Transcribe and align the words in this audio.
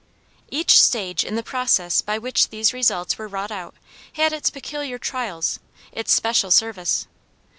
Each 0.49 0.79
stage 0.79 1.23
in 1.23 1.35
the 1.35 1.43
process 1.43 2.01
by 2.01 2.17
which 2.17 2.49
these 2.49 2.73
results 2.73 3.19
were 3.19 3.27
wrought 3.27 3.51
out, 3.51 3.75
had 4.13 4.33
its 4.33 4.49
peculiar 4.49 4.97
trials, 4.97 5.59
its 5.93 6.11
special 6.11 6.49
service. 6.49 7.05